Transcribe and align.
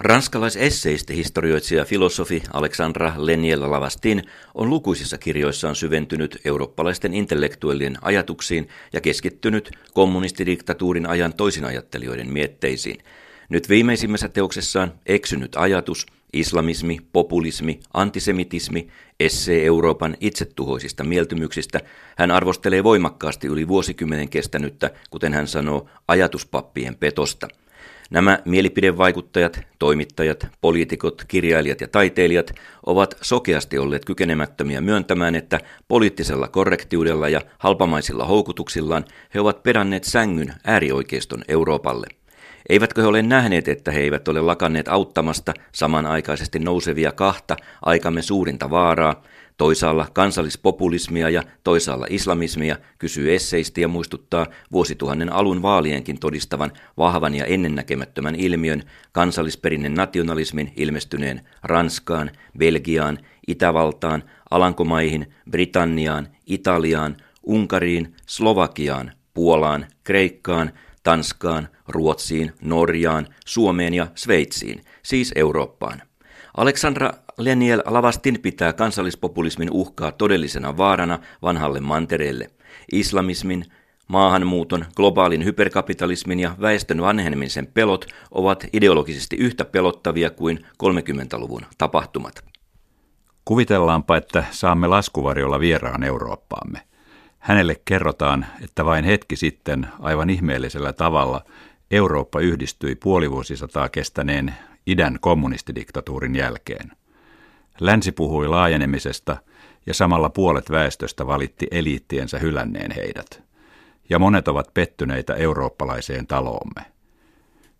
Ranskalaisesseisti 0.00 1.16
historioitsija 1.16 1.84
filosofi 1.84 2.42
Alexandra 2.52 3.12
Leniel 3.16 3.60
Lavastin 3.60 4.22
on 4.54 4.70
lukuisissa 4.70 5.18
kirjoissaan 5.18 5.76
syventynyt 5.76 6.38
eurooppalaisten 6.44 7.14
intellektuellien 7.14 7.96
ajatuksiin 8.02 8.68
ja 8.92 9.00
keskittynyt 9.00 9.70
kommunistidiktatuurin 9.94 11.06
ajan 11.06 11.34
toisinajattelijoiden 11.34 12.32
mietteisiin. 12.32 12.98
Nyt 13.48 13.68
viimeisimmässä 13.68 14.28
teoksessaan 14.28 14.92
Eksynyt 15.06 15.56
ajatus, 15.56 16.06
islamismi, 16.32 16.98
populismi, 17.12 17.80
antisemitismi, 17.94 18.88
essee 19.20 19.64
Euroopan 19.64 20.16
itsetuhoisista 20.20 21.04
mieltymyksistä, 21.04 21.80
hän 22.18 22.30
arvostelee 22.30 22.84
voimakkaasti 22.84 23.46
yli 23.46 23.68
vuosikymmenen 23.68 24.28
kestänyttä, 24.28 24.90
kuten 25.10 25.32
hän 25.32 25.48
sanoo, 25.48 25.88
ajatuspappien 26.08 26.96
petosta– 26.96 27.48
Nämä 28.12 28.38
mielipidevaikuttajat, 28.44 29.60
toimittajat, 29.78 30.46
poliitikot, 30.60 31.24
kirjailijat 31.28 31.80
ja 31.80 31.88
taiteilijat 31.88 32.52
ovat 32.86 33.14
sokeasti 33.20 33.78
olleet 33.78 34.04
kykenemättömiä 34.04 34.80
myöntämään, 34.80 35.34
että 35.34 35.60
poliittisella 35.88 36.48
korrektiudella 36.48 37.28
ja 37.28 37.40
halpamaisilla 37.58 38.24
houkutuksillaan 38.24 39.04
he 39.34 39.40
ovat 39.40 39.62
pedanneet 39.62 40.04
sängyn 40.04 40.54
äärioikeiston 40.64 41.44
Euroopalle. 41.48 42.06
Eivätkö 42.68 43.02
he 43.02 43.06
ole 43.06 43.22
nähneet, 43.22 43.68
että 43.68 43.90
he 43.90 44.00
eivät 44.00 44.28
ole 44.28 44.40
lakanneet 44.40 44.88
auttamasta 44.88 45.54
samanaikaisesti 45.72 46.58
nousevia 46.58 47.12
kahta 47.12 47.56
aikamme 47.82 48.22
suurinta 48.22 48.70
vaaraa, 48.70 49.22
Toisaalla 49.56 50.06
kansallispopulismia 50.12 51.30
ja 51.30 51.42
toisaalla 51.64 52.06
islamismia 52.10 52.76
kysyy 52.98 53.34
esseisti 53.34 53.80
ja 53.80 53.88
muistuttaa 53.88 54.46
vuosituhannen 54.72 55.32
alun 55.32 55.62
vaalienkin 55.62 56.20
todistavan 56.20 56.72
vahvan 56.98 57.34
ja 57.34 57.44
ennennäkemättömän 57.44 58.34
ilmiön 58.34 58.82
kansallisperinnen 59.12 59.94
nationalismin 59.94 60.72
ilmestyneen 60.76 61.40
Ranskaan, 61.62 62.30
Belgiaan, 62.58 63.18
Itävaltaan, 63.48 64.22
Alankomaihin, 64.50 65.34
Britanniaan, 65.50 66.28
Italiaan, 66.46 67.16
Unkariin, 67.42 68.14
Slovakiaan, 68.26 69.12
Puolaan, 69.34 69.86
Kreikkaan, 70.04 70.72
Tanskaan, 71.02 71.68
Ruotsiin, 71.88 72.52
Norjaan, 72.60 73.26
Suomeen 73.46 73.94
ja 73.94 74.06
Sveitsiin, 74.14 74.84
siis 75.02 75.32
Eurooppaan. 75.36 76.02
Aleksandra 76.56 77.12
Leniel 77.38 77.82
Lavastin 77.86 78.38
pitää 78.42 78.72
kansallispopulismin 78.72 79.70
uhkaa 79.70 80.12
todellisena 80.12 80.76
vaarana 80.76 81.18
vanhalle 81.42 81.80
mantereelle. 81.80 82.50
Islamismin, 82.92 83.64
maahanmuuton, 84.08 84.84
globaalin 84.96 85.44
hyperkapitalismin 85.44 86.40
ja 86.40 86.56
väestön 86.60 87.00
vanhenemisen 87.00 87.66
pelot 87.66 88.06
ovat 88.30 88.66
ideologisesti 88.72 89.36
yhtä 89.36 89.64
pelottavia 89.64 90.30
kuin 90.30 90.66
30-luvun 90.82 91.62
tapahtumat. 91.78 92.44
Kuvitellaanpa, 93.44 94.16
että 94.16 94.44
saamme 94.50 94.86
laskuvarjolla 94.86 95.60
vieraan 95.60 96.02
Eurooppaamme. 96.02 96.82
Hänelle 97.38 97.76
kerrotaan, 97.84 98.46
että 98.64 98.84
vain 98.84 99.04
hetki 99.04 99.36
sitten 99.36 99.88
aivan 100.00 100.30
ihmeellisellä 100.30 100.92
tavalla 100.92 101.44
Eurooppa 101.90 102.40
yhdistyi 102.40 102.94
puolivuosisataa 102.94 103.88
kestäneen 103.88 104.54
idän 104.86 105.18
kommunistidiktatuurin 105.20 106.36
jälkeen. 106.36 106.92
Länsi 107.82 108.12
puhui 108.12 108.48
laajenemisesta 108.48 109.36
ja 109.86 109.94
samalla 109.94 110.30
puolet 110.30 110.70
väestöstä 110.70 111.26
valitti 111.26 111.66
eliittiensä 111.70 112.38
hylänneen 112.38 112.90
heidät. 112.90 113.42
Ja 114.10 114.18
monet 114.18 114.48
ovat 114.48 114.74
pettyneitä 114.74 115.34
eurooppalaiseen 115.34 116.26
taloomme. 116.26 116.84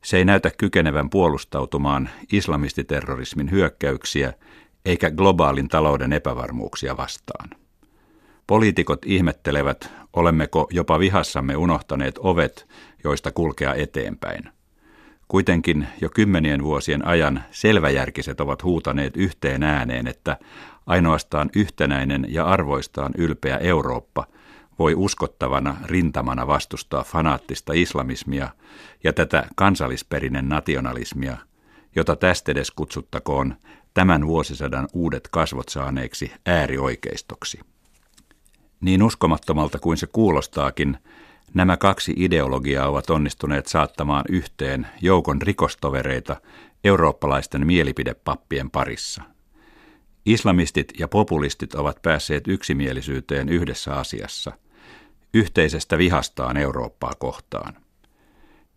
Se 0.05 0.17
ei 0.17 0.25
näytä 0.25 0.51
kykenevän 0.59 1.11
puolustautumaan 1.11 2.09
islamistiterrorismin 2.33 3.51
hyökkäyksiä 3.51 4.33
eikä 4.85 5.11
globaalin 5.11 5.69
talouden 5.69 6.13
epävarmuuksia 6.13 6.97
vastaan. 6.97 7.51
Poliitikot 8.47 9.07
ihmettelevät, 9.07 9.91
olemmeko 10.13 10.67
jopa 10.71 10.99
vihassamme 10.99 11.57
unohtaneet 11.57 12.19
ovet, 12.19 12.69
joista 13.05 13.33
kulkea 13.33 13.75
eteenpäin– 13.75 14.49
Kuitenkin 15.33 15.87
jo 16.01 16.11
kymmenien 16.11 16.65
vuosien 16.65 17.07
ajan 17.07 17.45
selväjärkiset 17.51 18.41
ovat 18.41 18.63
huutaneet 18.63 19.17
yhteen 19.17 19.63
ääneen, 19.63 20.07
että 20.07 20.37
ainoastaan 20.87 21.51
yhtenäinen 21.57 22.27
ja 22.29 22.45
arvoistaan 22.47 23.13
ylpeä 23.19 23.57
Eurooppa 23.57 24.27
voi 24.79 24.95
uskottavana 24.95 25.77
rintamana 25.85 26.47
vastustaa 26.47 27.05
fanaattista 27.05 27.73
islamismia 27.73 28.49
ja 29.05 29.13
tätä 29.13 29.47
kansallisperinnen 29.55 30.49
nationalismia, 30.49 31.37
jota 31.97 32.17
tästä 32.17 32.53
edes 32.53 32.71
kutsuttakoon 32.71 33.55
tämän 33.95 34.27
vuosisadan 34.27 34.89
uudet 34.93 35.29
kasvot 35.29 35.69
saaneeksi 35.69 36.33
äärioikeistoksi. 36.47 37.61
Niin 38.81 39.03
uskomattomalta 39.03 39.79
kuin 39.79 39.99
se 39.99 40.07
kuulostaakin, 40.07 40.99
Nämä 41.55 41.77
kaksi 41.77 42.13
ideologiaa 42.17 42.89
ovat 42.89 43.11
onnistuneet 43.11 43.67
saattamaan 43.67 44.25
yhteen 44.29 44.87
joukon 45.01 45.43
rikostovereita 45.43 46.37
eurooppalaisten 46.85 47.67
mielipidepappien 47.67 48.71
parissa. 48.71 49.23
Islamistit 50.27 50.93
ja 50.99 51.09
populistit 51.09 51.75
ovat 51.75 52.03
päässeet 52.03 52.49
yksimielisyyteen 52.49 53.49
yhdessä 53.49 53.95
asiassa, 53.95 54.53
yhteisestä 55.35 55.99
vihastaan 55.99 56.57
Eurooppaa 56.57 57.13
kohtaan. 57.19 57.75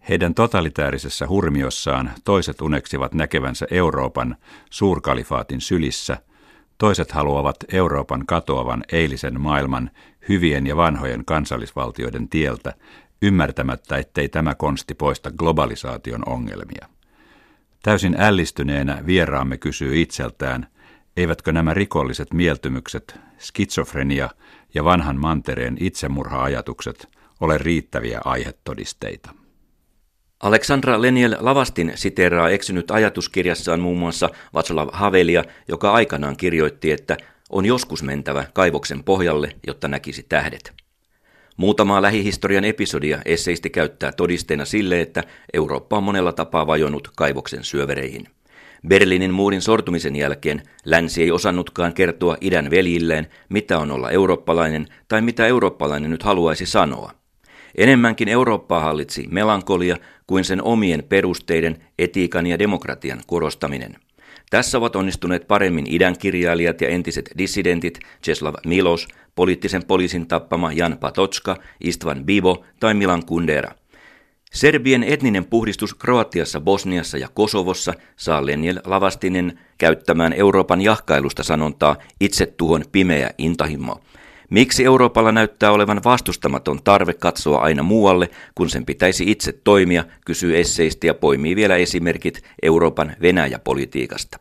Heidän 0.10 0.34
totalitäärisessä 0.34 1.28
hurmiossaan 1.28 2.12
toiset 2.24 2.62
uneksivat 2.62 3.14
näkevänsä 3.14 3.68
Euroopan 3.72 4.36
suurkalifaatin 4.70 5.62
sylissä, 5.62 6.18
toiset 6.78 7.12
haluavat 7.12 7.58
Euroopan 7.72 8.26
katoavan 8.26 8.84
eilisen 8.92 9.42
maailman 9.42 9.92
hyvien 10.30 10.68
ja 10.68 10.76
vanhojen 10.76 11.26
kansallisvaltioiden 11.26 12.30
tieltä, 12.30 12.74
ymmärtämättä, 13.22 13.98
ettei 13.98 14.30
tämä 14.30 14.56
konsti 14.56 14.94
poista 14.94 15.32
globalisaation 15.32 16.24
ongelmia. 16.26 16.88
Täysin 17.84 18.16
ällistyneenä 18.20 19.04
vieraamme 19.06 19.58
kysyy 19.58 20.02
itseltään, 20.02 20.68
eivätkö 21.18 21.52
nämä 21.52 21.74
rikolliset 21.74 22.34
mieltymykset, 22.34 23.20
skitsofrenia 23.40 24.30
ja 24.74 24.84
vanhan 24.84 25.20
mantereen 25.20 25.78
itsemurha-ajatukset 25.80 27.10
ole 27.42 27.58
riittäviä 27.58 28.22
aihetodisteita. 28.26 29.45
Aleksandra 30.46 31.02
Leniel 31.02 31.36
Lavastin 31.40 31.92
siteeraa 31.96 32.50
eksynyt 32.50 32.92
ajatuskirjassaan 32.92 33.80
muun 33.80 33.98
muassa 33.98 34.30
Václav 34.56 34.90
Havelia, 34.94 35.44
joka 35.68 35.92
aikanaan 35.92 36.38
kirjoitti, 36.38 36.92
että 36.92 37.18
on 37.50 37.66
joskus 37.66 38.04
mentävä 38.04 38.46
kaivoksen 38.54 39.04
pohjalle, 39.04 39.56
jotta 39.68 39.88
näkisi 39.88 40.26
tähdet. 40.30 40.74
Muutamaa 41.58 42.02
lähihistorian 42.02 42.66
episodia 42.66 43.22
esseisti 43.26 43.70
käyttää 43.70 44.12
todisteena 44.12 44.66
sille, 44.66 45.02
että 45.02 45.24
Eurooppa 45.54 45.98
on 45.98 46.04
monella 46.04 46.34
tapaa 46.34 46.68
vajonnut 46.68 47.12
kaivoksen 47.16 47.64
syövereihin. 47.64 48.28
Berliinin 48.88 49.34
muurin 49.34 49.62
sortumisen 49.62 50.16
jälkeen 50.16 50.62
länsi 50.86 51.24
ei 51.24 51.32
osannutkaan 51.32 51.94
kertoa 51.94 52.38
idän 52.42 52.70
veljilleen, 52.70 53.28
mitä 53.50 53.80
on 53.80 53.92
olla 53.92 54.12
eurooppalainen 54.12 54.88
tai 55.08 55.22
mitä 55.22 55.48
eurooppalainen 55.48 56.12
nyt 56.12 56.24
haluaisi 56.24 56.66
sanoa. 56.66 57.25
Enemmänkin 57.78 58.28
Eurooppaa 58.28 58.80
hallitsi 58.80 59.28
melankolia 59.32 59.98
kuin 60.28 60.44
sen 60.44 60.64
omien 60.64 61.04
perusteiden, 61.10 61.78
etiikan 62.00 62.48
ja 62.48 62.60
demokratian 62.60 63.22
korostaminen. 63.28 63.96
Tässä 64.50 64.78
ovat 64.78 64.96
onnistuneet 64.96 65.48
paremmin 65.48 65.86
idän 65.90 66.18
kirjailijat 66.18 66.82
ja 66.82 66.90
entiset 66.90 67.30
dissidentit 67.38 68.00
Czeslaw 68.24 68.54
Milos, 68.66 69.08
poliittisen 69.36 69.86
poliisin 69.86 70.28
tappama 70.28 70.72
Jan 70.72 70.98
Patotska, 71.00 71.58
Istvan 71.82 72.26
Bivo 72.26 72.66
tai 72.80 72.94
Milan 72.94 73.26
Kundera. 73.26 73.72
Serbien 74.54 75.04
etninen 75.04 75.46
puhdistus 75.46 75.94
Kroatiassa, 75.94 76.62
Bosniassa 76.62 77.18
ja 77.18 77.28
Kosovossa 77.34 77.94
saa 78.16 78.46
Leniel 78.46 78.80
Lavastinen 78.86 79.60
käyttämään 79.78 80.34
Euroopan 80.34 80.82
jahkailusta 80.82 81.44
sanontaa 81.44 81.96
itsetuhon 82.22 82.84
pimeä 82.92 83.30
intahimo. 83.38 84.02
Miksi 84.50 84.86
Euroopalla 84.86 85.32
näyttää 85.32 85.72
olevan 85.72 86.02
vastustamaton 86.04 86.84
tarve 86.84 87.14
katsoa 87.14 87.60
aina 87.60 87.84
muualle, 87.84 88.30
kun 88.56 88.70
sen 88.70 88.86
pitäisi 88.86 89.32
itse 89.32 89.52
toimia, 89.64 90.04
kysyy 90.26 90.60
esseisti 90.60 91.08
ja 91.08 91.14
poimii 91.14 91.56
vielä 91.56 91.76
esimerkit 91.76 92.44
Euroopan 92.62 93.16
Venäjä-politiikasta. 93.22 94.40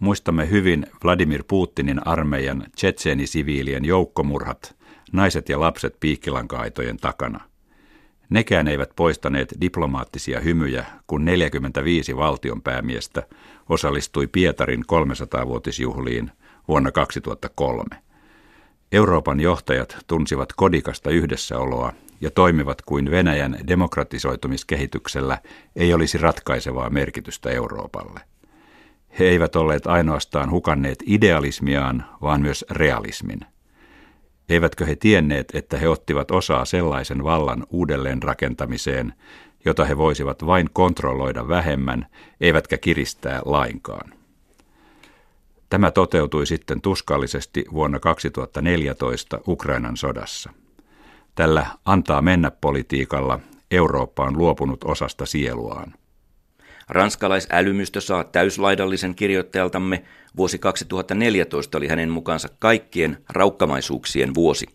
Muistamme 0.00 0.50
hyvin 0.50 0.86
Vladimir 1.04 1.44
Putinin 1.48 2.06
armeijan 2.06 2.66
tsetseenisiviilien 2.76 3.84
joukkomurhat, 3.84 4.76
naiset 5.12 5.48
ja 5.48 5.60
lapset 5.60 5.96
piikkilankaitojen 6.00 6.96
takana. 6.96 7.40
Nekään 8.30 8.68
eivät 8.68 8.90
poistaneet 8.96 9.54
diplomaattisia 9.60 10.40
hymyjä, 10.40 10.86
kun 11.06 11.24
45 11.24 12.16
valtionpäämiestä 12.16 13.22
osallistui 13.68 14.26
Pietarin 14.26 14.84
300-vuotisjuhliin 14.92 16.30
vuonna 16.68 16.92
2003. 16.92 18.05
Euroopan 18.92 19.40
johtajat 19.40 19.96
tunsivat 20.06 20.52
kodikasta 20.52 21.10
yhdessäoloa 21.10 21.92
ja 22.20 22.30
toimivat 22.30 22.82
kuin 22.82 23.10
Venäjän 23.10 23.58
demokratisoitumiskehityksellä 23.66 25.38
ei 25.76 25.94
olisi 25.94 26.18
ratkaisevaa 26.18 26.90
merkitystä 26.90 27.50
Euroopalle. 27.50 28.20
He 29.18 29.24
eivät 29.24 29.56
olleet 29.56 29.86
ainoastaan 29.86 30.50
hukanneet 30.50 30.98
idealismiaan, 31.06 32.04
vaan 32.22 32.40
myös 32.40 32.64
realismin. 32.70 33.40
Eivätkö 34.48 34.86
he 34.86 34.96
tienneet, 34.96 35.54
että 35.54 35.78
he 35.78 35.88
ottivat 35.88 36.30
osaa 36.30 36.64
sellaisen 36.64 37.24
vallan 37.24 37.66
uudelleenrakentamiseen, 37.70 39.12
jota 39.64 39.84
he 39.84 39.96
voisivat 39.96 40.46
vain 40.46 40.70
kontrolloida 40.72 41.48
vähemmän, 41.48 42.06
eivätkä 42.40 42.78
kiristää 42.78 43.40
lainkaan. 43.44 44.15
Tämä 45.76 45.90
toteutui 45.90 46.46
sitten 46.46 46.80
tuskallisesti 46.80 47.64
vuonna 47.72 48.00
2014 48.00 49.40
Ukrainan 49.48 49.96
sodassa. 49.96 50.50
Tällä 51.34 51.66
antaa 51.84 52.22
mennä 52.22 52.50
politiikalla 52.50 53.40
Eurooppa 53.70 54.24
on 54.24 54.38
luopunut 54.38 54.84
osasta 54.84 55.26
sieluaan. 55.26 55.94
Ranskalaisälymystö 56.90 58.00
saa 58.00 58.24
täyslaidallisen 58.24 59.14
kirjoittajaltamme. 59.14 60.02
Vuosi 60.36 60.58
2014 60.58 61.78
oli 61.78 61.88
hänen 61.88 62.10
mukaansa 62.10 62.48
kaikkien 62.58 63.18
raukkamaisuuksien 63.28 64.34
vuosi. 64.34 64.66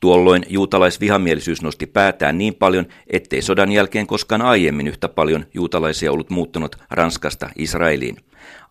Tuolloin 0.00 0.42
juutalaisvihamielisyys 0.48 1.62
nosti 1.62 1.86
päätään 1.86 2.38
niin 2.38 2.54
paljon, 2.54 2.86
ettei 3.06 3.42
sodan 3.42 3.72
jälkeen 3.72 4.06
koskaan 4.06 4.42
aiemmin 4.42 4.88
yhtä 4.88 5.08
paljon 5.08 5.46
juutalaisia 5.54 6.12
ollut 6.12 6.30
muuttunut 6.30 6.76
Ranskasta 6.90 7.50
Israeliin. 7.56 8.16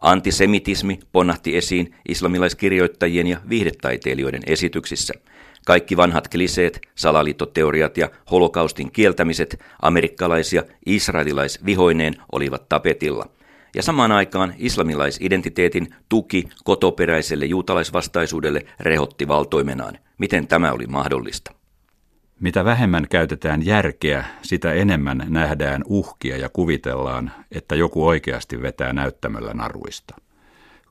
Antisemitismi 0.01 1.00
ponnahti 1.12 1.57
esiin 1.57 1.96
islamilaiskirjoittajien 2.10 3.28
ja 3.28 3.38
viihdetaiteilijoiden 3.50 4.42
esityksissä. 4.46 5.13
Kaikki 5.66 5.98
vanhat 5.98 6.28
kliseet, 6.28 6.82
salaliittoteoriat 6.96 7.98
ja 7.98 8.10
holokaustin 8.32 8.92
kieltämiset 8.92 9.60
amerikkalais- 9.82 10.54
ja 10.54 10.64
israelilaisvihoineen 10.86 12.14
olivat 12.32 12.70
tapetilla. 12.70 13.26
Ja 13.76 13.84
samaan 13.84 14.12
aikaan 14.12 14.54
islamilaisidentiteetin 14.58 15.96
tuki 16.10 16.50
kotoperäiselle 16.64 17.46
juutalaisvastaisuudelle 17.46 18.66
rehotti 18.80 19.28
valtoimenaan. 19.28 20.00
Miten 20.18 20.48
tämä 20.48 20.72
oli 20.72 20.88
mahdollista? 20.88 21.54
Mitä 22.40 22.66
vähemmän 22.66 23.08
käytetään 23.10 23.66
järkeä, 23.66 24.26
sitä 24.42 24.74
enemmän 24.74 25.26
nähdään 25.30 25.84
uhkia 25.86 26.38
ja 26.38 26.50
kuvitellaan, 26.50 27.32
että 27.52 27.76
joku 27.76 28.08
oikeasti 28.08 28.62
vetää 28.62 28.94
näyttämällä 28.94 29.54
naruista. 29.54 30.16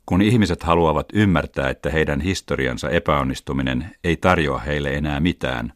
Kun 0.08 0.22
ihmiset 0.22 0.62
haluavat 0.62 1.06
ymmärtää, 1.12 1.70
että 1.70 1.90
heidän 1.90 2.20
historiansa 2.20 2.90
epäonnistuminen 2.90 3.90
ei 4.04 4.16
tarjoa 4.16 4.58
heille 4.58 4.94
enää 4.94 5.20
mitään, 5.20 5.72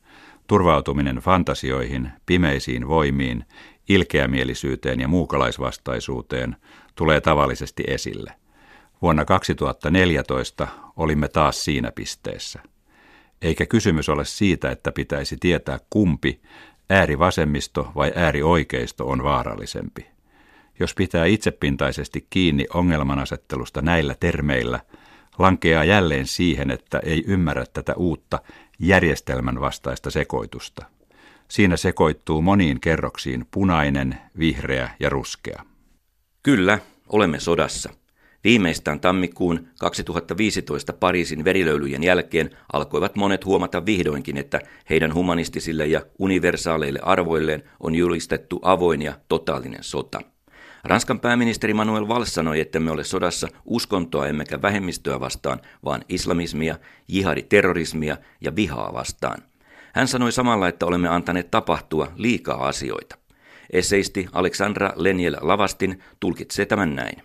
turvautuminen 0.46 1.16
fantasioihin, 1.16 2.10
pimeisiin 2.26 2.88
voimiin, 2.88 3.44
ilkeämielisyyteen 3.88 5.00
ja 5.00 5.08
muukalaisvastaisuuteen 5.08 6.56
tulee 6.94 7.20
tavallisesti 7.20 7.84
esille. 7.86 8.32
Vuonna 9.02 9.24
2014 9.24 10.68
olimme 10.96 11.28
taas 11.28 11.64
siinä 11.64 11.92
pisteessä. 11.94 12.60
Eikä 13.42 13.66
kysymys 13.66 14.08
ole 14.08 14.24
siitä, 14.24 14.70
että 14.70 14.92
pitäisi 14.92 15.36
tietää 15.40 15.78
kumpi, 15.90 16.40
äärivasemmisto 16.90 17.92
vai 17.94 18.12
äärioikeisto 18.16 19.08
on 19.08 19.22
vaarallisempi. 19.22 20.11
Jos 20.80 20.94
pitää 20.94 21.26
itsepintaisesti 21.26 22.26
kiinni 22.30 22.66
ongelmanasettelusta 22.74 23.82
näillä 23.82 24.14
termeillä, 24.20 24.80
lankeaa 25.38 25.84
jälleen 25.84 26.26
siihen, 26.26 26.70
että 26.70 27.00
ei 27.04 27.24
ymmärrä 27.26 27.64
tätä 27.72 27.94
uutta 27.96 28.38
järjestelmän 28.78 29.60
vastaista 29.60 30.10
sekoitusta. 30.10 30.86
Siinä 31.48 31.76
sekoittuu 31.76 32.42
moniin 32.42 32.80
kerroksiin 32.80 33.46
punainen, 33.50 34.18
vihreä 34.38 34.90
ja 35.00 35.10
ruskea. 35.10 35.64
Kyllä, 36.42 36.78
olemme 37.08 37.40
sodassa. 37.40 37.90
Viimeistään 38.44 39.00
tammikuun 39.00 39.68
2015 39.78 40.92
Pariisin 40.92 41.44
verilöylyjen 41.44 42.02
jälkeen 42.02 42.50
alkoivat 42.72 43.16
monet 43.16 43.44
huomata 43.44 43.86
vihdoinkin, 43.86 44.36
että 44.36 44.60
heidän 44.90 45.14
humanistisille 45.14 45.86
ja 45.86 46.02
universaaleille 46.18 47.00
arvoilleen 47.02 47.62
on 47.80 47.94
julistettu 47.94 48.60
avoin 48.62 49.02
ja 49.02 49.14
totaalinen 49.28 49.84
sota. 49.84 50.20
Ranskan 50.84 51.20
pääministeri 51.20 51.74
Manuel 51.74 52.08
Valls 52.08 52.34
sanoi, 52.34 52.60
että 52.60 52.80
me 52.80 52.90
ole 52.90 53.04
sodassa 53.04 53.48
uskontoa 53.64 54.26
emmekä 54.26 54.62
vähemmistöä 54.62 55.20
vastaan, 55.20 55.60
vaan 55.84 56.04
islamismia, 56.08 56.78
jihaditerrorismia 57.08 58.16
ja 58.40 58.56
vihaa 58.56 58.92
vastaan. 58.92 59.42
Hän 59.92 60.08
sanoi 60.08 60.32
samalla, 60.32 60.68
että 60.68 60.86
olemme 60.86 61.08
antaneet 61.08 61.50
tapahtua 61.50 62.12
liikaa 62.16 62.68
asioita. 62.68 63.16
Eseisti 63.70 64.26
Alexandra 64.32 64.92
Leniel 64.96 65.36
Lavastin 65.40 66.02
tulkitsee 66.20 66.66
tämän 66.66 66.94
näin. 66.94 67.22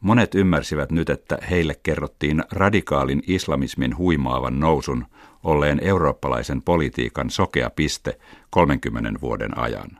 Monet 0.00 0.34
ymmärsivät 0.34 0.92
nyt, 0.92 1.10
että 1.10 1.38
heille 1.50 1.74
kerrottiin 1.82 2.44
radikaalin 2.50 3.22
islamismin 3.26 3.98
huimaavan 3.98 4.60
nousun 4.60 5.06
olleen 5.44 5.78
eurooppalaisen 5.82 6.62
politiikan 6.62 7.30
sokea 7.30 7.70
piste 7.70 8.18
30 8.50 9.20
vuoden 9.20 9.58
ajan. 9.58 9.90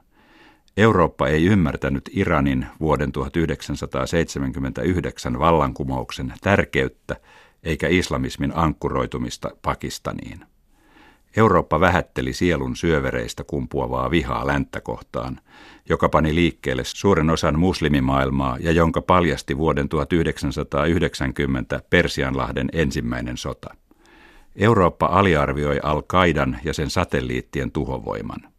Eurooppa 0.77 1.29
ei 1.29 1.45
ymmärtänyt 1.45 2.11
Iranin 2.13 2.67
vuoden 2.81 3.13
1979 3.13 5.39
vallankumouksen 5.39 6.33
tärkeyttä 6.41 7.17
eikä 7.63 7.89
islamismin 7.89 8.53
ankkuroitumista 8.55 9.51
Pakistaniin. 9.63 10.45
Eurooppa 11.37 11.81
vähätteli 11.81 12.33
sielun 12.33 12.77
syövereistä 12.77 13.45
kumpuavaa 13.45 14.11
vihaa 14.11 14.47
länttä 14.47 14.81
kohtaan, 14.81 15.41
joka 15.89 16.09
pani 16.09 16.35
liikkeelle 16.35 16.83
suuren 16.85 17.31
osan 17.31 17.59
muslimimaailmaa 17.59 18.57
ja 18.61 18.73
jonka 18.73 19.03
paljasti 19.03 19.59
vuoden 19.59 19.89
1990 19.89 21.83
Persianlahden 21.91 22.69
ensimmäinen 22.73 23.37
sota. 23.37 23.75
Eurooppa 24.57 25.07
aliarvioi 25.07 25.81
Al-Qaidan 25.83 26.59
ja 26.65 26.75
sen 26.75 26.91
satelliittien 26.91 27.71
tuhovoiman. 27.71 28.50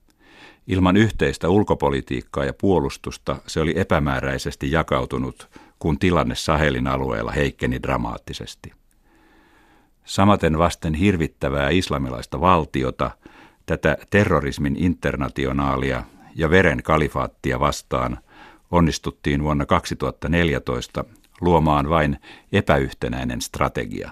Ilman 0.68 0.98
yhteistä 0.98 1.50
ulkopolitiikkaa 1.50 2.46
ja 2.46 2.54
puolustusta 2.54 3.36
se 3.48 3.62
oli 3.62 3.74
epämääräisesti 3.76 4.72
jakautunut, 4.72 5.50
kun 5.80 6.00
tilanne 6.00 6.36
Sahelin 6.36 6.88
alueella 6.88 7.32
heikkeni 7.32 7.82
dramaattisesti. 7.84 8.72
Samaten 10.06 10.58
vasten 10.58 10.94
hirvittävää 10.94 11.70
islamilaista 11.70 12.42
valtiota, 12.42 13.12
tätä 13.66 13.98
terrorismin 14.10 14.76
internationaalia 14.76 16.04
ja 16.36 16.50
veren 16.50 16.84
kalifaattia 16.84 17.60
vastaan 17.60 18.18
onnistuttiin 18.72 19.44
vuonna 19.44 19.66
2014 19.66 21.06
luomaan 21.42 21.90
vain 21.90 22.18
epäyhtenäinen 22.52 23.42
strategia. 23.42 24.12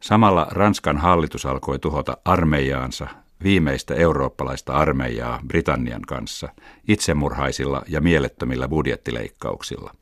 Samalla 0.00 0.46
Ranskan 0.50 0.98
hallitus 0.98 1.46
alkoi 1.46 1.78
tuhota 1.78 2.16
armeijaansa 2.24 3.08
viimeistä 3.42 3.94
eurooppalaista 3.94 4.72
armeijaa 4.72 5.40
Britannian 5.46 6.02
kanssa 6.02 6.48
itsemurhaisilla 6.88 7.82
ja 7.88 8.00
mielettömillä 8.00 8.68
budjettileikkauksilla. 8.68 9.94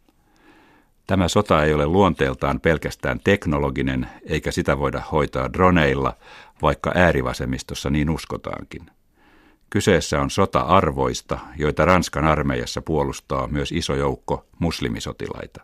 Tämä 1.07 1.29
sota 1.29 1.65
ei 1.65 1.75
ole 1.75 1.87
luonteeltaan 1.87 2.61
pelkästään 2.61 3.21
teknologinen, 3.25 4.07
eikä 4.27 4.51
sitä 4.51 4.79
voida 4.79 5.03
hoitaa 5.13 5.53
droneilla, 5.53 6.17
vaikka 6.63 6.93
äärivasemmistossa 6.95 7.91
niin 7.91 8.11
uskotaankin. 8.11 8.87
Kyseessä 9.71 10.21
on 10.21 10.31
sota 10.31 10.61
arvoista, 10.61 11.39
joita 11.57 11.85
Ranskan 11.85 12.25
armeijassa 12.25 12.83
puolustaa 12.83 13.47
myös 13.47 13.73
iso 13.73 13.95
joukko 13.95 14.47
muslimisotilaita. 14.59 15.61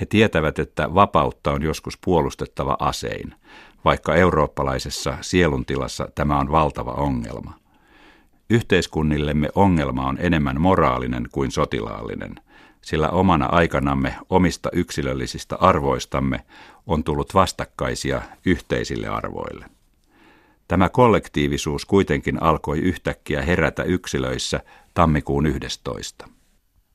He 0.00 0.06
tietävät, 0.06 0.58
että 0.58 0.94
vapautta 0.94 1.52
on 1.52 1.62
joskus 1.62 1.98
puolustettava 2.04 2.76
asein, 2.80 3.34
vaikka 3.84 4.14
eurooppalaisessa 4.14 5.18
sieluntilassa 5.20 6.08
tämä 6.14 6.38
on 6.38 6.52
valtava 6.52 6.92
ongelma. 6.92 7.54
Yhteiskunnillemme 8.50 9.48
ongelma 9.54 10.06
on 10.06 10.18
enemmän 10.20 10.60
moraalinen 10.60 11.28
kuin 11.32 11.50
sotilaallinen, 11.50 12.34
sillä 12.82 13.08
omana 13.08 13.46
aikanamme 13.46 14.16
omista 14.30 14.68
yksilöllisistä 14.72 15.56
arvoistamme 15.56 16.44
on 16.86 17.04
tullut 17.04 17.34
vastakkaisia 17.34 18.22
yhteisille 18.46 19.08
arvoille. 19.08 19.66
Tämä 20.68 20.88
kollektiivisuus 20.88 21.84
kuitenkin 21.84 22.42
alkoi 22.42 22.78
yhtäkkiä 22.78 23.42
herätä 23.42 23.82
yksilöissä 23.82 24.60
tammikuun 24.94 25.46
11. 25.46 26.28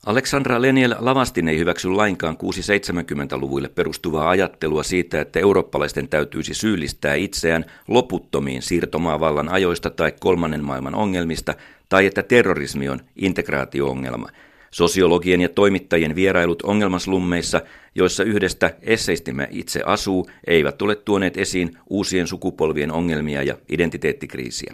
Aleksandra 0.05 0.61
Leniel 0.61 0.95
Lavastin 0.99 1.47
ei 1.47 1.57
hyväksy 1.57 1.89
lainkaan 1.89 2.37
670-luvuille 2.43 3.69
perustuvaa 3.69 4.29
ajattelua 4.29 4.83
siitä, 4.83 5.21
että 5.21 5.39
eurooppalaisten 5.39 6.07
täytyisi 6.07 6.53
syyllistää 6.53 7.15
itseään 7.15 7.65
loputtomiin 7.87 8.61
siirtomaavallan 8.61 9.49
ajoista 9.49 9.89
tai 9.89 10.13
kolmannen 10.19 10.63
maailman 10.63 10.95
ongelmista, 10.95 11.53
tai 11.89 12.05
että 12.05 12.23
terrorismi 12.23 12.89
on 12.89 12.99
integraatio-ongelma. 13.15 14.29
Sosiologien 14.71 15.41
ja 15.41 15.49
toimittajien 15.49 16.15
vierailut 16.15 16.61
ongelmaslummeissa, 16.61 17.61
joissa 17.95 18.23
yhdestä 18.23 18.73
esseistimme 18.81 19.47
itse 19.51 19.81
asuu, 19.85 20.29
eivät 20.47 20.81
ole 20.81 20.95
tuoneet 20.95 21.37
esiin 21.37 21.77
uusien 21.89 22.27
sukupolvien 22.27 22.91
ongelmia 22.91 23.43
ja 23.43 23.57
identiteettikriisiä. 23.69 24.73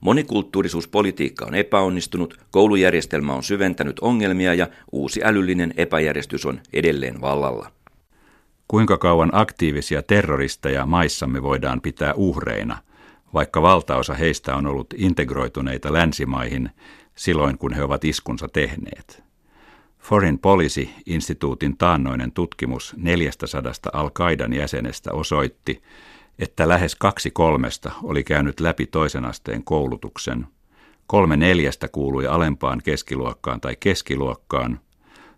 Monikulttuurisuuspolitiikka 0.00 1.44
on 1.46 1.54
epäonnistunut, 1.54 2.38
koulujärjestelmä 2.50 3.34
on 3.34 3.42
syventänyt 3.42 3.98
ongelmia 4.00 4.54
ja 4.54 4.66
uusi 4.92 5.20
älyllinen 5.24 5.74
epäjärjestys 5.76 6.46
on 6.46 6.60
edelleen 6.72 7.20
vallalla. 7.20 7.70
Kuinka 8.68 8.98
kauan 8.98 9.30
aktiivisia 9.32 10.02
terroristeja 10.02 10.86
maissamme 10.86 11.42
voidaan 11.42 11.80
pitää 11.80 12.14
uhreina, 12.14 12.78
vaikka 13.34 13.62
valtaosa 13.62 14.14
heistä 14.14 14.56
on 14.56 14.66
ollut 14.66 14.94
integroituneita 14.96 15.92
länsimaihin 15.92 16.70
silloin, 17.14 17.58
kun 17.58 17.72
he 17.72 17.82
ovat 17.82 18.04
iskunsa 18.04 18.48
tehneet? 18.48 19.22
Foreign 19.98 20.38
Policy-instituutin 20.38 21.76
taannoinen 21.76 22.32
tutkimus 22.32 22.94
400 22.96 23.72
Al-Qaidan 23.92 24.52
jäsenestä 24.52 25.12
osoitti, 25.12 25.82
että 26.38 26.68
lähes 26.68 26.94
kaksi 26.94 27.30
kolmesta 27.30 27.92
oli 28.02 28.24
käynyt 28.24 28.60
läpi 28.60 28.86
toisen 28.86 29.24
asteen 29.24 29.64
koulutuksen, 29.64 30.46
kolme 31.06 31.36
neljästä 31.36 31.88
kuului 31.88 32.26
alempaan 32.26 32.80
keskiluokkaan 32.84 33.60
tai 33.60 33.76
keskiluokkaan, 33.80 34.80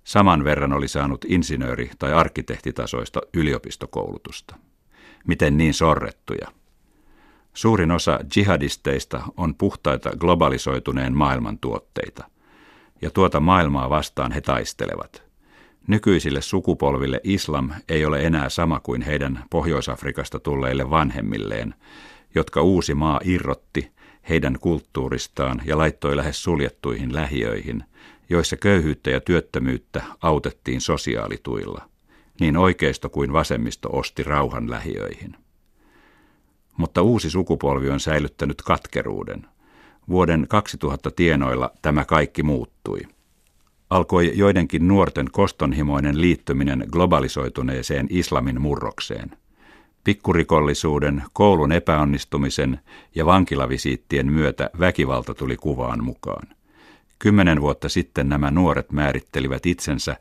saman 0.04 0.44
verran 0.44 0.72
oli 0.72 0.88
saanut 0.88 1.24
insinööri- 1.24 1.90
tai 1.98 2.12
arkkitehtitasoista 2.12 3.20
yliopistokoulutusta. 3.34 4.56
Miten 5.26 5.56
niin 5.56 5.74
sorrettuja? 5.74 6.48
Suurin 7.54 7.90
osa 7.90 8.20
jihadisteista 8.36 9.22
on 9.36 9.54
puhtaita 9.54 10.10
globalisoituneen 10.16 11.16
maailman 11.16 11.58
tuotteita, 11.58 12.24
ja 13.02 13.10
tuota 13.10 13.40
maailmaa 13.40 13.90
vastaan 13.90 14.32
he 14.32 14.40
taistelevat– 14.40 15.22
Nykyisille 15.86 16.42
sukupolville 16.42 17.20
islam 17.24 17.70
ei 17.88 18.04
ole 18.04 18.20
enää 18.20 18.48
sama 18.48 18.80
kuin 18.80 19.02
heidän 19.02 19.44
Pohjois-Afrikasta 19.50 20.40
tulleille 20.40 20.90
vanhemmilleen, 20.90 21.74
jotka 22.34 22.62
uusi 22.62 22.94
maa 22.94 23.20
irrotti 23.24 23.92
heidän 24.28 24.58
kulttuuristaan 24.60 25.62
ja 25.64 25.78
laittoi 25.78 26.16
lähes 26.16 26.42
suljettuihin 26.42 27.14
lähiöihin, 27.14 27.84
joissa 28.30 28.56
köyhyyttä 28.56 29.10
ja 29.10 29.20
työttömyyttä 29.20 30.02
autettiin 30.22 30.80
sosiaalituilla. 30.80 31.88
Niin 32.40 32.56
oikeisto 32.56 33.08
kuin 33.08 33.32
vasemmisto 33.32 33.88
osti 33.92 34.22
rauhan 34.22 34.70
lähiöihin. 34.70 35.36
Mutta 36.76 37.02
uusi 37.02 37.30
sukupolvi 37.30 37.90
on 37.90 38.00
säilyttänyt 38.00 38.62
katkeruuden. 38.62 39.46
Vuoden 40.08 40.46
2000 40.48 41.10
tienoilla 41.10 41.70
tämä 41.82 42.04
kaikki 42.04 42.42
muuttui 42.42 43.00
alkoi 43.90 44.32
joidenkin 44.34 44.88
nuorten 44.88 45.26
kostonhimoinen 45.32 46.20
liittyminen 46.20 46.84
globalisoituneeseen 46.92 48.06
islamin 48.10 48.60
murrokseen. 48.60 49.30
Pikkurikollisuuden, 50.04 51.22
koulun 51.32 51.72
epäonnistumisen 51.72 52.80
ja 53.14 53.26
vankilavisiittien 53.26 54.32
myötä 54.32 54.70
väkivalta 54.80 55.34
tuli 55.34 55.56
kuvaan 55.56 56.04
mukaan. 56.04 56.48
Kymmenen 57.18 57.60
vuotta 57.60 57.88
sitten 57.88 58.28
nämä 58.28 58.50
nuoret 58.50 58.92
määrittelivät 58.92 59.66
itsensä 59.66 60.16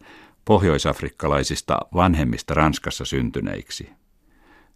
pohjoisafrikkalaisista 0.45 1.77
vanhemmista 1.95 2.53
Ranskassa 2.53 3.05
syntyneiksi. 3.05 3.89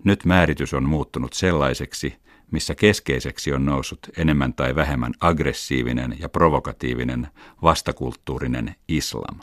Nyt 0.03 0.25
määritys 0.25 0.73
on 0.73 0.83
muuttunut 0.83 1.33
sellaiseksi, 1.33 2.15
missä 2.51 2.75
keskeiseksi 2.75 3.53
on 3.53 3.65
noussut 3.65 3.99
enemmän 4.17 4.53
tai 4.53 4.75
vähemmän 4.75 5.13
aggressiivinen 5.19 6.15
ja 6.19 6.29
provokatiivinen 6.29 7.27
vastakulttuurinen 7.61 8.75
islam. 8.87 9.39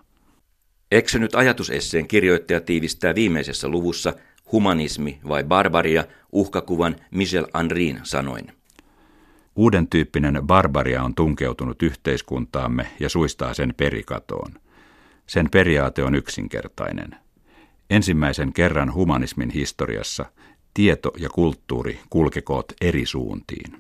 Eksynyt 0.91 1.35
ajatusesseen 1.35 2.09
kirjoittaja 2.09 2.61
tiivistää 2.61 3.15
viimeisessä 3.15 3.69
luvussa 3.69 4.13
humanismi 4.53 5.21
vai 5.29 5.45
barbaria 5.45 6.05
uhkakuvan 6.33 6.97
Michel 7.11 7.47
Henrin 7.59 8.01
sanoin. 8.03 8.53
Uuden 9.57 9.89
tyyppinen 9.89 10.41
barbaria 10.47 11.03
on 11.03 11.15
tunkeutunut 11.15 11.83
yhteiskuntaamme 11.83 12.87
ja 13.01 13.09
suistaa 13.09 13.55
sen 13.55 13.75
perikatoon. 13.77 14.53
Sen 15.27 15.51
periaate 15.51 16.05
on 16.05 16.15
yksinkertainen. 16.15 17.17
Ensimmäisen 17.91 18.53
kerran 18.53 18.95
humanismin 18.95 19.51
historiassa– 19.51 20.27
tieto 20.75 21.13
ja 21.19 21.29
kulttuuri 21.29 22.01
kulkekoot 22.11 22.73
eri 22.81 23.07
suuntiin. 23.07 23.73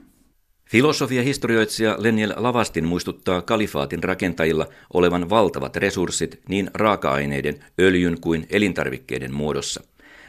Filosofia 0.65 1.23
historioitsija 1.23 1.97
Leniel 1.99 2.33
Lavastin 2.37 2.85
muistuttaa 2.85 3.43
kalifaatin 3.43 4.05
rakentajilla 4.05 4.67
olevan 4.95 5.31
valtavat 5.31 5.77
resurssit 5.77 6.41
niin 6.49 6.71
raaka-aineiden, 6.75 7.65
öljyn 7.81 8.21
kuin 8.21 8.47
elintarvikkeiden 8.51 9.35
muodossa. 9.35 9.83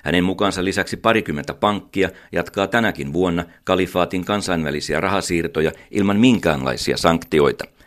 Hänen 0.03 0.23
mukaansa 0.23 0.63
lisäksi 0.63 0.97
parikymmentä 0.97 1.53
pankkia 1.53 2.09
jatkaa 2.31 2.67
tänäkin 2.67 3.13
vuonna 3.13 3.45
kalifaatin 3.63 4.25
kansainvälisiä 4.25 4.99
rahasiirtoja 4.99 5.71
ilman 5.91 6.19
minkäänlaisia 6.19 6.97
sanktioita– 6.97 7.65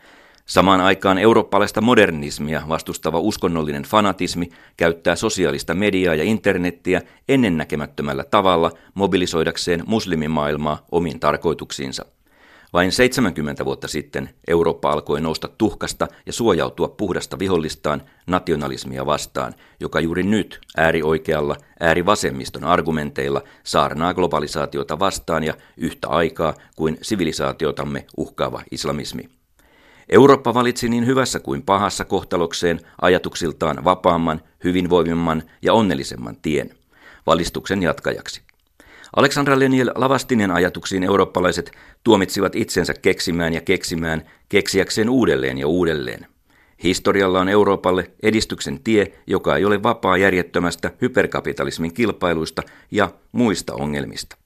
Samaan 0.45 0.81
aikaan 0.81 1.17
eurooppalaista 1.17 1.81
modernismia 1.81 2.61
vastustava 2.69 3.19
uskonnollinen 3.19 3.83
fanatismi 3.83 4.49
käyttää 4.77 5.15
sosiaalista 5.15 5.73
mediaa 5.73 6.15
ja 6.15 6.23
internettiä 6.23 7.01
ennennäkemättömällä 7.29 8.23
tavalla 8.23 8.71
mobilisoidakseen 8.93 9.83
muslimimaailmaa 9.87 10.85
omiin 10.91 11.19
tarkoituksiinsa. 11.19 12.05
Vain 12.73 12.91
70 12.91 13.65
vuotta 13.65 13.87
sitten 13.87 14.29
Eurooppa 14.47 14.91
alkoi 14.91 15.21
nousta 15.21 15.49
tuhkasta 15.57 16.07
ja 16.25 16.33
suojautua 16.33 16.87
puhdasta 16.87 17.39
vihollistaan 17.39 18.01
nationalismia 18.27 19.05
vastaan, 19.05 19.53
joka 19.79 19.99
juuri 19.99 20.23
nyt 20.23 20.59
äärioikealla, 20.77 21.55
äärivasemmiston 21.79 22.63
argumenteilla 22.63 23.41
saarnaa 23.63 24.13
globalisaatiota 24.13 24.99
vastaan 24.99 25.43
ja 25.43 25.53
yhtä 25.77 26.07
aikaa 26.07 26.53
kuin 26.75 26.97
sivilisaatiotamme 27.01 28.05
uhkaava 28.17 28.61
islamismi. 28.71 29.29
Eurooppa 30.09 30.53
valitsi 30.53 30.89
niin 30.89 31.05
hyvässä 31.05 31.39
kuin 31.39 31.61
pahassa 31.61 32.05
kohtalokseen 32.05 32.79
ajatuksiltaan 33.01 33.83
vapaamman, 33.83 34.41
hyvinvoivimman 34.63 35.43
ja 35.61 35.73
onnellisemman 35.73 36.35
tien, 36.41 36.69
valistuksen 37.25 37.83
jatkajaksi. 37.83 38.41
Aleksandra 39.15 39.59
Leniel 39.59 39.91
Lavastinen 39.95 40.51
ajatuksiin 40.51 41.03
eurooppalaiset 41.03 41.71
tuomitsivat 42.03 42.55
itsensä 42.55 42.93
keksimään 42.93 43.53
ja 43.53 43.61
keksimään, 43.61 44.21
keksiäkseen 44.49 45.09
uudelleen 45.09 45.57
ja 45.57 45.67
uudelleen. 45.67 46.27
Historialla 46.83 47.39
on 47.39 47.49
Euroopalle 47.49 48.11
edistyksen 48.23 48.83
tie, 48.83 49.11
joka 49.27 49.57
ei 49.57 49.65
ole 49.65 49.83
vapaa 49.83 50.17
järjettömästä 50.17 50.91
hyperkapitalismin 51.01 51.93
kilpailuista 51.93 52.61
ja 52.91 53.09
muista 53.31 53.73
ongelmista 53.73 54.37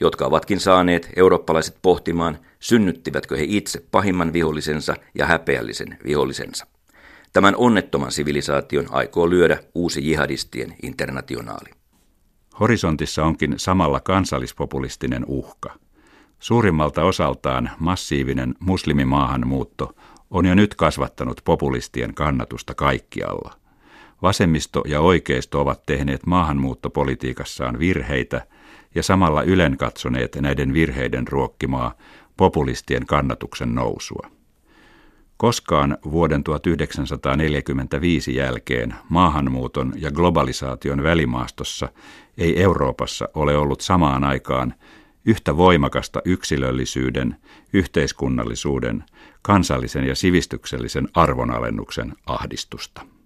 jotka 0.00 0.26
ovatkin 0.26 0.60
saaneet 0.60 1.10
eurooppalaiset 1.16 1.78
pohtimaan, 1.82 2.38
synnyttivätkö 2.60 3.36
he 3.36 3.44
itse 3.46 3.84
pahimman 3.90 4.32
vihollisensa 4.32 4.96
ja 5.14 5.26
häpeällisen 5.26 5.98
vihollisensa. 6.04 6.66
Tämän 7.32 7.56
onnettoman 7.56 8.12
sivilisaation 8.12 8.86
aikoo 8.90 9.30
lyödä 9.30 9.58
uusi 9.74 10.08
jihadistien 10.08 10.74
internationaali. 10.82 11.70
Horisontissa 12.60 13.24
onkin 13.24 13.54
samalla 13.56 14.00
kansallispopulistinen 14.00 15.24
uhka. 15.26 15.74
Suurimmalta 16.38 17.04
osaltaan 17.04 17.70
massiivinen 17.78 18.54
muslimimaahanmuutto 18.60 19.94
on 20.30 20.46
jo 20.46 20.54
nyt 20.54 20.74
kasvattanut 20.74 21.40
populistien 21.44 22.14
kannatusta 22.14 22.74
kaikkialla. 22.74 23.52
Vasemmisto 24.22 24.82
ja 24.86 25.00
oikeisto 25.00 25.60
ovat 25.60 25.86
tehneet 25.86 26.26
maahanmuuttopolitiikassaan 26.26 27.78
virheitä– 27.78 28.42
ja 28.94 29.02
samalla 29.02 29.42
ylen 29.42 29.76
katsoneet 29.76 30.36
näiden 30.40 30.72
virheiden 30.72 31.28
ruokkimaa 31.28 31.94
populistien 32.36 33.06
kannatuksen 33.06 33.74
nousua. 33.74 34.30
Koskaan 35.36 35.98
vuoden 36.10 36.44
1945 36.44 38.34
jälkeen 38.34 38.94
maahanmuuton 39.08 39.92
ja 39.96 40.10
globalisaation 40.10 41.02
välimaastossa 41.02 41.88
ei 42.38 42.62
Euroopassa 42.62 43.28
ole 43.34 43.56
ollut 43.56 43.80
samaan 43.80 44.24
aikaan 44.24 44.74
yhtä 45.24 45.56
voimakasta 45.56 46.22
yksilöllisyyden, 46.24 47.36
yhteiskunnallisuuden, 47.72 49.04
kansallisen 49.42 50.04
ja 50.04 50.14
sivistyksellisen 50.14 51.08
arvonalennuksen 51.14 52.14
ahdistusta. 52.26 53.17